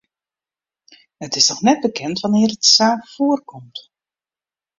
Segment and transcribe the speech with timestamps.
[1.25, 3.77] It is noch net bekend wannear't de saak foarkomt.